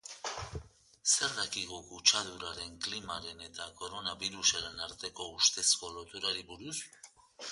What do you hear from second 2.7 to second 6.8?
klimaren eta koronabirusaren arteko ustezko loturari buruz?